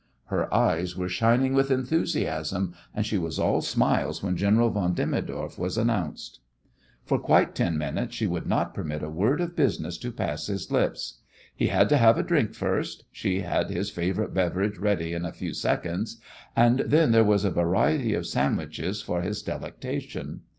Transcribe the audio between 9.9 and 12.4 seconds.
to pass his lips. He had to have a